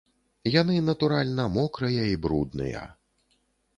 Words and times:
Яны, 0.61 0.77
натуральна, 0.87 1.45
мокрыя 1.57 2.03
і 2.13 2.19
брудныя. 2.25 2.85